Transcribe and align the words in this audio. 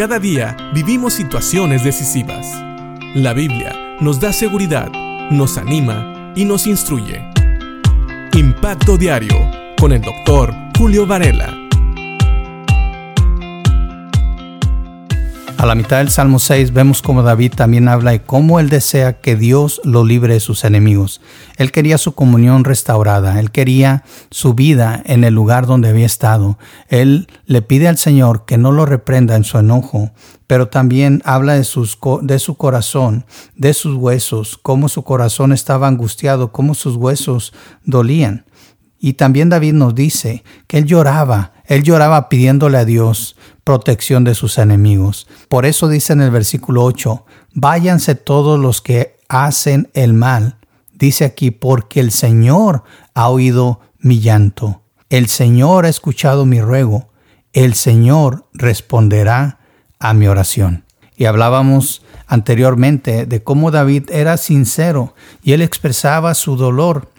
Cada 0.00 0.18
día 0.18 0.56
vivimos 0.72 1.12
situaciones 1.12 1.84
decisivas. 1.84 2.46
La 3.14 3.34
Biblia 3.34 3.98
nos 4.00 4.18
da 4.18 4.32
seguridad, 4.32 4.90
nos 5.30 5.58
anima 5.58 6.32
y 6.34 6.46
nos 6.46 6.66
instruye. 6.66 7.22
Impacto 8.32 8.96
Diario 8.96 9.36
con 9.78 9.92
el 9.92 10.00
doctor 10.00 10.54
Julio 10.78 11.06
Varela. 11.06 11.59
A 15.60 15.66
la 15.66 15.74
mitad 15.74 15.98
del 15.98 16.08
Salmo 16.08 16.38
6 16.38 16.72
vemos 16.72 17.02
como 17.02 17.22
David 17.22 17.52
también 17.54 17.86
habla 17.86 18.12
de 18.12 18.22
cómo 18.22 18.60
él 18.60 18.70
desea 18.70 19.20
que 19.20 19.36
Dios 19.36 19.78
lo 19.84 20.06
libre 20.06 20.32
de 20.32 20.40
sus 20.40 20.64
enemigos. 20.64 21.20
Él 21.58 21.70
quería 21.70 21.98
su 21.98 22.14
comunión 22.14 22.64
restaurada, 22.64 23.38
él 23.38 23.50
quería 23.50 24.02
su 24.30 24.54
vida 24.54 25.02
en 25.04 25.22
el 25.22 25.34
lugar 25.34 25.66
donde 25.66 25.90
había 25.90 26.06
estado. 26.06 26.58
Él 26.88 27.28
le 27.44 27.60
pide 27.60 27.88
al 27.88 27.98
Señor 27.98 28.46
que 28.46 28.56
no 28.56 28.72
lo 28.72 28.86
reprenda 28.86 29.36
en 29.36 29.44
su 29.44 29.58
enojo, 29.58 30.12
pero 30.46 30.68
también 30.68 31.20
habla 31.26 31.52
de, 31.52 31.66
de 32.22 32.38
su 32.38 32.54
corazón, 32.54 33.26
de 33.54 33.74
sus 33.74 33.96
huesos, 33.96 34.58
cómo 34.62 34.88
su 34.88 35.04
corazón 35.04 35.52
estaba 35.52 35.88
angustiado, 35.88 36.52
cómo 36.52 36.72
sus 36.72 36.96
huesos 36.96 37.52
dolían. 37.84 38.46
Y 38.98 39.14
también 39.14 39.50
David 39.50 39.74
nos 39.74 39.94
dice 39.94 40.42
que 40.66 40.78
él 40.78 40.86
lloraba, 40.86 41.52
él 41.66 41.82
lloraba 41.82 42.30
pidiéndole 42.30 42.78
a 42.78 42.86
Dios 42.86 43.36
protección 43.70 44.24
de 44.24 44.34
sus 44.34 44.58
enemigos. 44.58 45.28
Por 45.48 45.64
eso 45.64 45.86
dice 45.86 46.12
en 46.12 46.22
el 46.22 46.32
versículo 46.32 46.82
8, 46.82 47.24
váyanse 47.54 48.16
todos 48.16 48.58
los 48.58 48.80
que 48.82 49.16
hacen 49.28 49.88
el 49.94 50.12
mal. 50.12 50.56
Dice 50.92 51.24
aquí, 51.24 51.52
porque 51.52 52.00
el 52.00 52.10
Señor 52.10 52.82
ha 53.14 53.28
oído 53.28 53.78
mi 54.00 54.18
llanto, 54.18 54.82
el 55.08 55.28
Señor 55.28 55.86
ha 55.86 55.88
escuchado 55.88 56.46
mi 56.46 56.60
ruego, 56.60 57.12
el 57.52 57.74
Señor 57.74 58.48
responderá 58.54 59.60
a 60.00 60.14
mi 60.14 60.26
oración. 60.26 60.82
Y 61.16 61.26
hablábamos 61.26 62.02
anteriormente 62.26 63.24
de 63.24 63.44
cómo 63.44 63.70
David 63.70 64.10
era 64.10 64.36
sincero 64.36 65.14
y 65.44 65.52
él 65.52 65.62
expresaba 65.62 66.34
su 66.34 66.56
dolor 66.56 67.12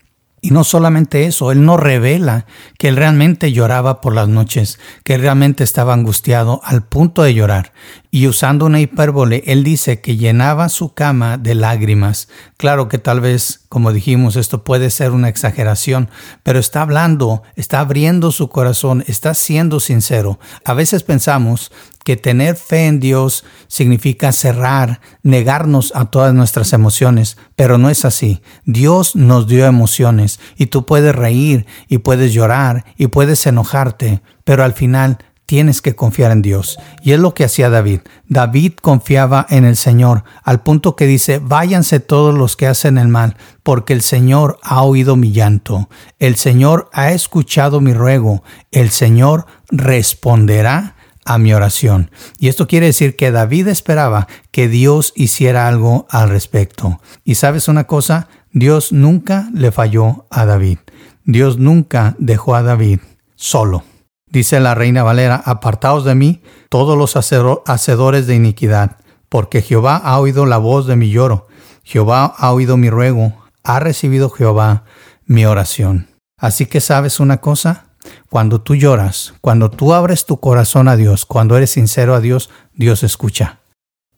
y 0.44 0.50
no 0.50 0.64
solamente 0.64 1.26
eso, 1.26 1.52
él 1.52 1.64
no 1.64 1.78
revela 1.78 2.48
que 2.80 2.88
él 2.88 2.96
realmente 2.96 3.52
lloraba 3.52 4.02
por 4.02 4.16
las 4.16 4.28
noches, 4.28 4.80
que 5.04 5.14
él 5.14 5.22
realmente 5.22 5.64
estaba 5.64 5.94
angustiado 5.94 6.62
al 6.64 6.82
punto 6.82 7.22
de 7.22 7.36
llorar. 7.36 7.74
Y 8.10 8.26
usando 8.26 8.66
una 8.66 8.80
hipérbole, 8.80 9.44
él 9.46 9.64
dice 9.64 10.02
que 10.02 10.18
llenaba 10.18 10.70
su 10.70 10.96
cama 10.96 11.38
de 11.38 11.54
lágrimas. 11.54 12.28
Claro 12.58 12.90
que 12.90 12.98
tal 12.98 13.22
vez, 13.22 13.62
como 13.70 13.94
dijimos, 13.94 14.36
esto 14.36 14.64
puede 14.64 14.90
ser 14.90 15.12
una 15.12 15.30
exageración, 15.30 16.10
pero 16.42 16.58
está 16.58 16.82
hablando, 16.82 17.44
está 17.56 17.80
abriendo 17.80 18.32
su 18.32 18.50
corazón, 18.50 19.04
está 19.06 19.36
siendo 19.36 19.80
sincero. 19.80 20.40
A 20.66 20.74
veces 20.74 21.04
pensamos 21.04 21.72
que 22.04 22.18
tener 22.18 22.56
fe 22.56 22.88
en 22.88 23.00
Dios 23.00 23.44
significa 23.68 24.32
cerrar, 24.32 25.02
negarnos 25.24 25.92
a 25.96 26.06
todas 26.06 26.34
nuestras 26.34 26.74
emociones, 26.74 27.38
pero 27.56 27.78
no 27.78 27.90
es 27.90 28.06
así. 28.06 28.42
Dios 28.66 29.16
nos 29.16 29.48
dio 29.48 29.66
emociones 29.66 30.40
y 30.58 30.68
tú 30.68 30.86
puedes 30.86 31.16
reír 31.16 31.66
y 31.88 32.00
puedes 32.00 32.34
llorar 32.34 32.86
y 32.98 33.08
puedes 33.08 33.46
enojarte, 33.46 34.22
pero 34.44 34.64
al 34.64 34.74
final 34.74 35.20
tienes 35.52 35.82
que 35.82 35.98
confiar 35.98 36.32
en 36.32 36.42
Dios. 36.42 36.80
Y 37.04 37.12
es 37.12 37.20
lo 37.20 37.34
que 37.34 37.44
hacía 37.44 37.70
David. 37.70 38.00
David 38.30 38.76
confiaba 38.82 39.46
en 39.50 39.66
el 39.66 39.76
Señor, 39.76 40.24
al 40.44 40.64
punto 40.64 40.96
que 40.96 41.06
dice, 41.06 41.42
váyanse 41.44 42.00
todos 42.00 42.34
los 42.34 42.56
que 42.56 42.68
hacen 42.68 42.98
el 42.98 43.10
mal, 43.10 43.36
porque 43.62 43.92
el 43.92 44.02
Señor 44.02 44.60
ha 44.64 44.82
oído 44.84 45.18
mi 45.18 45.34
llanto, 45.34 45.90
el 46.20 46.38
Señor 46.38 46.90
ha 46.94 47.12
escuchado 47.12 47.82
mi 47.82 47.94
ruego, 47.94 48.44
el 48.72 48.92
Señor 48.92 49.46
responderá 49.70 50.96
a 51.26 51.38
mi 51.38 51.54
oración. 51.54 52.12
Y 52.40 52.48
esto 52.48 52.68
quiere 52.68 52.88
decir 52.88 53.16
que 53.16 53.32
David 53.32 53.68
esperaba 53.68 54.28
que 54.52 54.68
Dios 54.68 55.14
hiciera 55.16 55.68
algo 55.68 56.08
al 56.10 56.30
respecto. 56.30 57.00
Y 57.24 57.36
sabes 57.36 57.68
una 57.68 57.86
cosa, 57.86 58.28
Dios 58.52 58.92
nunca 58.92 59.50
le 59.54 59.72
falló 59.72 60.26
a 60.30 60.46
David. 60.46 60.80
Dios 61.24 61.58
nunca 61.58 62.16
dejó 62.18 62.56
a 62.56 62.64
David 62.64 63.00
solo. 63.36 63.84
Dice 64.28 64.60
la 64.60 64.76
reina 64.76 65.04
Valera, 65.04 65.42
apartaos 65.44 66.06
de 66.06 66.16
mí 66.16 66.42
todos 66.70 66.98
los 66.98 67.16
hacedores 67.18 68.28
de 68.28 68.36
iniquidad, 68.36 68.98
porque 69.28 69.62
Jehová 69.62 69.98
ha 69.98 70.18
oído 70.20 70.46
la 70.46 70.58
voz 70.58 70.88
de 70.88 70.96
mi 70.96 71.10
lloro, 71.10 71.48
Jehová 71.84 72.34
ha 72.38 72.52
oído 72.52 72.78
mi 72.78 72.90
ruego, 72.90 73.34
ha 73.64 73.80
recibido 73.82 74.30
Jehová 74.30 74.86
mi 75.26 75.46
oración. 75.46 76.08
Así 76.38 76.66
que 76.66 76.80
sabes 76.80 77.20
una 77.20 77.38
cosa, 77.38 77.88
cuando 78.30 78.62
tú 78.62 78.76
lloras, 78.76 79.34
cuando 79.42 79.70
tú 79.70 79.94
abres 79.94 80.26
tu 80.26 80.40
corazón 80.40 80.88
a 80.88 80.96
Dios, 80.96 81.26
cuando 81.26 81.58
eres 81.58 81.72
sincero 81.72 82.16
a 82.16 82.22
Dios, 82.22 82.50
Dios 82.74 83.04
escucha. 83.04 83.60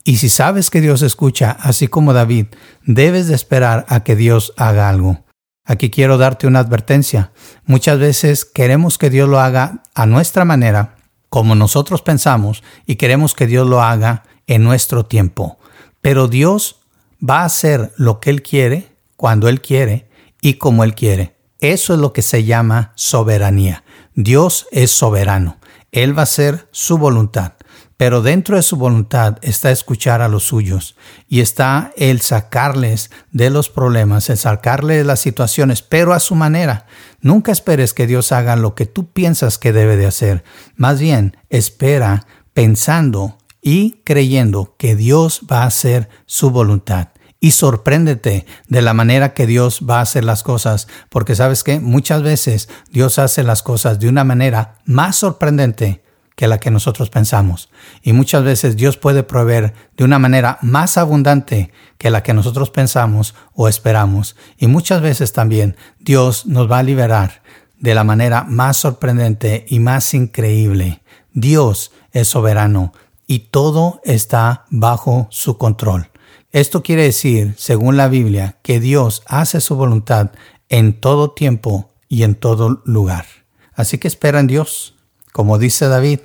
Y 0.03 0.17
si 0.17 0.29
sabes 0.29 0.69
que 0.69 0.81
Dios 0.81 1.01
escucha, 1.01 1.57
así 1.61 1.87
como 1.87 2.13
David, 2.13 2.47
debes 2.85 3.27
de 3.27 3.35
esperar 3.35 3.85
a 3.87 4.03
que 4.03 4.15
Dios 4.15 4.53
haga 4.57 4.89
algo. 4.89 5.23
Aquí 5.65 5.89
quiero 5.89 6.17
darte 6.17 6.45
una 6.45 6.59
advertencia. 6.59 7.31
Muchas 7.65 7.97
veces 7.99 8.43
queremos 8.43 8.97
que 8.97 9.09
Dios 9.09 9.29
lo 9.29 9.39
haga 9.39 9.83
a 9.95 10.05
nuestra 10.05 10.43
manera, 10.43 10.97
como 11.29 11.55
nosotros 11.55 12.01
pensamos, 12.01 12.63
y 12.85 12.97
queremos 12.97 13.33
que 13.33 13.47
Dios 13.47 13.67
lo 13.67 13.81
haga 13.81 14.23
en 14.45 14.63
nuestro 14.63 15.05
tiempo. 15.05 15.57
Pero 16.01 16.27
Dios 16.27 16.81
va 17.27 17.41
a 17.41 17.45
hacer 17.45 17.93
lo 17.95 18.19
que 18.19 18.29
Él 18.29 18.43
quiere, 18.43 18.89
cuando 19.15 19.47
Él 19.47 19.61
quiere 19.61 20.09
y 20.41 20.55
como 20.55 20.83
Él 20.83 20.95
quiere. 20.95 21.32
Eso 21.63 21.93
es 21.93 21.99
lo 22.01 22.11
que 22.11 22.21
se 22.21 22.43
llama 22.43 22.91
soberanía. 22.95 23.85
Dios 24.15 24.67
es 24.71 24.91
soberano. 24.91 25.59
Él 25.93 26.13
va 26.13 26.23
a 26.23 26.23
hacer 26.23 26.67
su 26.71 26.97
voluntad. 26.97 27.53
Pero 27.95 28.21
dentro 28.21 28.57
de 28.57 28.63
su 28.63 28.75
voluntad 28.75 29.37
está 29.41 29.71
escuchar 29.71 30.21
a 30.21 30.27
los 30.27 30.43
suyos 30.43 30.97
y 31.29 31.39
está 31.39 31.93
el 31.95 32.19
sacarles 32.19 33.11
de 33.31 33.49
los 33.49 33.69
problemas, 33.69 34.29
el 34.29 34.37
sacarles 34.37 34.97
de 34.97 35.03
las 35.05 35.21
situaciones, 35.21 35.81
pero 35.81 36.11
a 36.11 36.19
su 36.19 36.35
manera. 36.35 36.85
Nunca 37.21 37.53
esperes 37.53 37.93
que 37.93 38.07
Dios 38.07 38.33
haga 38.33 38.57
lo 38.57 38.75
que 38.75 38.85
tú 38.85 39.13
piensas 39.13 39.57
que 39.57 39.71
debe 39.71 39.95
de 39.95 40.07
hacer. 40.07 40.43
Más 40.75 40.99
bien, 40.99 41.37
espera 41.49 42.27
pensando 42.53 43.37
y 43.61 44.01
creyendo 44.03 44.75
que 44.77 44.97
Dios 44.97 45.43
va 45.49 45.63
a 45.63 45.67
hacer 45.67 46.09
su 46.25 46.51
voluntad 46.51 47.13
y 47.43 47.51
sorpréndete 47.51 48.45
de 48.69 48.81
la 48.81 48.93
manera 48.93 49.33
que 49.33 49.45
Dios 49.45 49.81
va 49.87 49.97
a 49.97 50.03
hacer 50.03 50.23
las 50.23 50.43
cosas, 50.43 50.87
porque 51.09 51.35
sabes 51.35 51.65
que 51.65 51.81
muchas 51.81 52.23
veces 52.23 52.69
Dios 52.89 53.19
hace 53.19 53.43
las 53.43 53.61
cosas 53.61 53.99
de 53.99 54.07
una 54.07 54.23
manera 54.23 54.75
más 54.85 55.17
sorprendente 55.17 56.05
que 56.37 56.47
la 56.47 56.61
que 56.61 56.71
nosotros 56.71 57.09
pensamos. 57.09 57.69
Y 58.01 58.13
muchas 58.13 58.45
veces 58.45 58.77
Dios 58.77 58.95
puede 58.95 59.23
proveer 59.23 59.73
de 59.97 60.05
una 60.05 60.19
manera 60.19 60.57
más 60.61 60.97
abundante 60.97 61.73
que 61.97 62.09
la 62.09 62.23
que 62.23 62.33
nosotros 62.33 62.69
pensamos 62.69 63.35
o 63.53 63.67
esperamos. 63.67 64.37
Y 64.57 64.67
muchas 64.67 65.01
veces 65.01 65.33
también 65.33 65.75
Dios 65.99 66.45
nos 66.45 66.71
va 66.71 66.79
a 66.79 66.83
liberar 66.83 67.41
de 67.77 67.93
la 67.93 68.05
manera 68.05 68.45
más 68.45 68.77
sorprendente 68.77 69.65
y 69.67 69.81
más 69.81 70.13
increíble. 70.13 71.01
Dios 71.33 71.91
es 72.13 72.29
soberano 72.29 72.93
y 73.27 73.39
todo 73.49 73.99
está 74.05 74.63
bajo 74.69 75.27
su 75.29 75.57
control. 75.57 76.07
Esto 76.53 76.83
quiere 76.83 77.01
decir, 77.01 77.55
según 77.57 77.97
la 77.97 78.07
Biblia, 78.07 78.59
que 78.61 78.79
Dios 78.79 79.23
hace 79.25 79.59
su 79.59 79.75
voluntad 79.75 80.29
en 80.69 80.93
todo 80.93 81.31
tiempo 81.31 81.89
y 82.07 82.21
en 82.21 82.35
todo 82.35 82.83
lugar. 82.85 83.25
Así 83.73 83.97
que 83.97 84.07
espera 84.07 84.39
en 84.39 84.45
Dios. 84.45 84.93
Como 85.31 85.57
dice 85.57 85.87
David, 85.87 86.19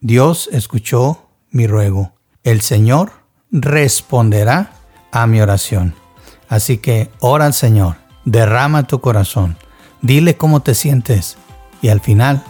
Dios 0.00 0.48
escuchó 0.52 1.28
mi 1.50 1.66
ruego. 1.66 2.14
El 2.44 2.62
Señor 2.62 3.12
responderá 3.50 4.72
a 5.12 5.26
mi 5.26 5.42
oración. 5.42 5.94
Así 6.48 6.78
que 6.78 7.10
ora 7.20 7.44
al 7.44 7.52
Señor, 7.52 7.96
derrama 8.24 8.86
tu 8.86 9.02
corazón, 9.02 9.58
dile 10.00 10.38
cómo 10.38 10.60
te 10.60 10.74
sientes 10.74 11.36
y 11.82 11.88
al 11.88 12.00
final 12.00 12.42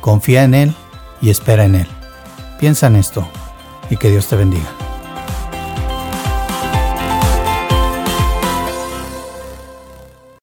confía 0.00 0.44
en 0.44 0.54
Él 0.54 0.74
y 1.20 1.30
espera 1.30 1.64
en 1.64 1.74
Él. 1.74 1.88
Piensa 2.60 2.86
en 2.86 2.94
esto 2.94 3.26
y 3.90 3.96
que 3.96 4.08
Dios 4.08 4.28
te 4.28 4.36
bendiga. 4.36 4.85